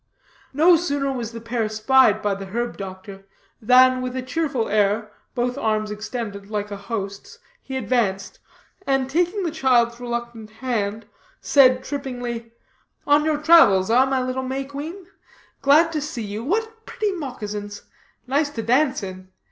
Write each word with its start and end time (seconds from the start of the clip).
No 0.51 0.75
sooner 0.77 1.11
was 1.11 1.31
the 1.31 1.39
pair 1.39 1.69
spied 1.69 2.23
by 2.23 2.33
the 2.33 2.47
herb 2.47 2.75
doctor, 2.75 3.27
than 3.61 4.01
with 4.01 4.15
a 4.15 4.23
cheerful 4.23 4.67
air, 4.67 5.11
both 5.35 5.59
arms 5.59 5.91
extended 5.91 6.49
like 6.49 6.71
a 6.71 6.75
host's, 6.75 7.37
he 7.61 7.77
advanced, 7.77 8.39
and 8.87 9.07
taking 9.07 9.43
the 9.43 9.51
child's 9.51 9.99
reluctant 9.99 10.49
hand, 10.49 11.05
said, 11.39 11.83
trippingly: 11.83 12.51
"On 13.05 13.23
your 13.25 13.37
travels, 13.37 13.91
ah, 13.91 14.07
my 14.07 14.23
little 14.23 14.41
May 14.41 14.65
Queen? 14.65 15.05
Glad 15.61 15.91
to 15.91 16.01
see 16.01 16.23
you. 16.23 16.43
What 16.43 16.87
pretty 16.87 17.11
moccasins. 17.11 17.83
Nice 18.25 18.49
to 18.49 18.63
dance 18.63 19.03
in." 19.03 19.27